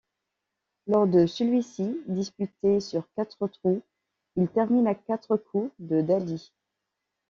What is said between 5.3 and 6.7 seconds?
coups de Daly.